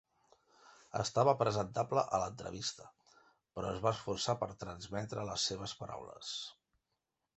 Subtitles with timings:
[1.01, 2.87] Estava presentable a l'entrevista,
[3.59, 6.33] però es va esforçar per transmetre les seves paraules.